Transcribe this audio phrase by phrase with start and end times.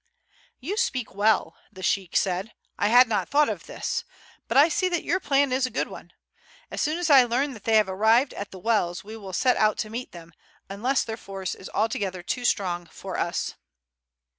[0.59, 2.53] "You speak well," the sheik said.
[2.75, 4.03] "I had not thought of this;
[4.47, 6.11] but I see that your plan is a good one.
[6.71, 9.57] As soon as I learn that they have arrived at the wells we will set
[9.57, 10.33] out to meet them
[10.69, 13.53] unless their force is altogether too strong for us."